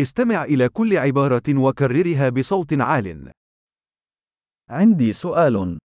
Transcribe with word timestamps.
استمع 0.00 0.44
إلى 0.44 0.68
كل 0.68 0.96
عبارة 0.96 1.42
وكررها 1.48 2.28
بصوت 2.28 2.72
عال. 2.72 3.32
عندي 4.70 5.12
سؤال. 5.12 5.78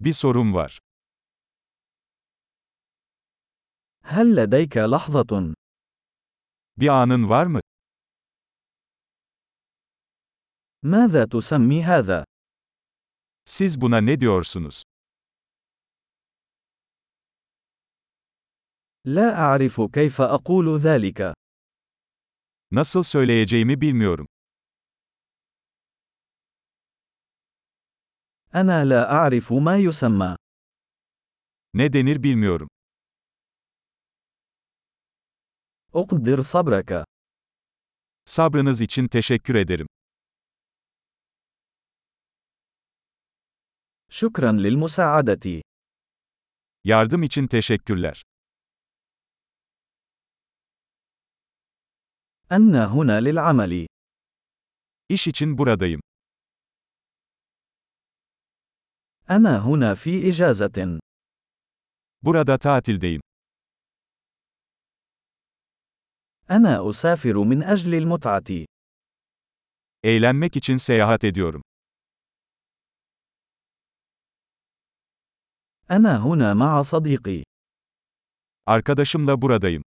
Bir 0.00 0.12
sorum 0.12 0.54
var. 0.54 0.78
هل 4.04 4.36
لديك 4.36 4.76
لحظة؟ 4.76 5.54
Bir 6.76 6.88
anın 6.88 7.28
var 7.28 7.46
mı? 7.46 7.60
ماذا 10.82 11.24
تسمي 11.24 11.82
هذا؟ 11.82 12.24
Siz 13.44 13.80
buna 13.80 14.00
ne 14.00 14.20
diyorsunuz? 14.20 14.82
لا 19.04 19.38
أعرف 19.38 19.80
كيف 19.80 20.20
أقول 20.20 20.78
ذلك. 20.78 21.34
Nasıl 22.73 23.03
söyleyeceğimi 23.03 23.81
bilmiyorum. 23.81 24.27
أنا 28.53 28.85
لا 28.85 29.01
أعرف 29.11 29.51
ما 29.53 29.77
يسمى. 29.77 30.35
Ne 31.73 31.93
denir 31.93 32.23
bilmiyorum. 32.23 32.69
أقدر 35.93 36.43
صبرك. 36.43 37.05
Sabrınız 38.25 38.81
için 38.81 39.07
teşekkür 39.07 39.55
ederim. 39.55 39.87
شكرا 44.09 44.51
للمساعدة. 44.51 45.61
Yardım 46.83 47.23
için 47.23 47.47
teşekkürler. 47.47 48.23
أنا 52.53 52.85
هنا 52.85 53.21
للعمل. 53.21 53.87
İş 55.09 55.27
için 55.27 55.57
buradayım. 55.57 56.01
أنا 59.29 59.59
هنا 59.59 59.95
في 59.95 60.29
إجازة. 60.29 60.99
Burada 62.21 62.57
tatildeyim. 62.57 63.21
أنا 66.49 66.89
أسافر 66.89 67.43
من 67.43 67.63
أجل 67.63 67.93
المتعة. 67.93 68.65
Eğlenmek 70.03 70.55
için 70.57 70.77
seyahat 70.77 71.23
ediyorum. 71.23 71.61
أنا 75.89 76.17
هنا 76.17 76.53
مع 76.53 76.83
صديقي. 76.83 77.43
Arkadaşımla 78.65 79.41
buradayım. 79.41 79.83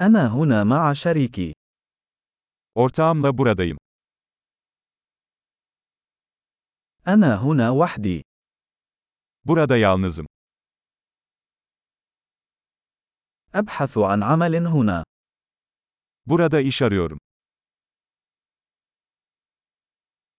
أنا 0.00 0.26
هنا 0.26 0.64
مع 0.64 0.92
شريكي. 0.92 1.54
Ortağımla 2.74 3.38
buradayım. 3.38 3.78
أنا 7.08 7.36
هنا 7.36 7.70
وحدي. 7.70 8.22
Burada 9.44 9.76
yalnızım. 9.76 10.26
أبحث 13.54 13.98
عن 13.98 14.22
عمل 14.22 14.66
هنا. 14.66 15.04
Burada 16.26 16.60
iş 16.60 16.82
arıyorum. 16.82 17.18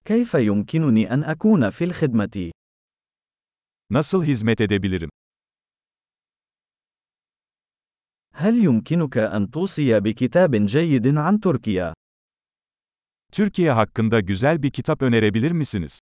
كيف 0.06 0.34
يمكنني 0.34 1.14
أن 1.14 1.24
أكون 1.24 1.70
في 1.70 1.84
الخدمة؟ 1.86 2.52
Nasıl 3.90 4.24
hizmet 4.24 4.62
edebilirim? 4.62 5.10
هل 8.37 8.65
يمكنك 8.65 9.19
أن 9.19 9.51
توصي 9.51 10.01
بكتاب 10.01 10.55
جيد 10.55 11.17
عن 11.17 11.41
تركيا؟ 11.41 11.93
Türkiye 13.33 13.71
hakkında 13.71 14.21
güzel 14.21 14.63
bir 14.63 14.71
kitap 14.71 15.03
önerebilir 15.03 15.53
misiniz? 15.53 15.99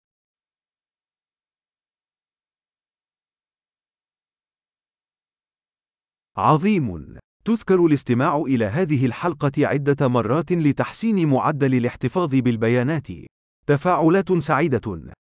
عظيم. 6.37 7.19
تذكر 7.45 7.87
الاستماع 7.87 8.37
إلى 8.37 8.65
هذه 8.65 9.07
الحلقة 9.07 9.67
عدة 9.67 10.09
مرات 10.09 10.53
لتحسين 10.53 11.29
معدل 11.29 11.75
الاحتفاظ 11.75 12.35
بالبيانات. 12.35 13.09
تفاعلات 13.67 14.33
سعيدة. 14.33 15.13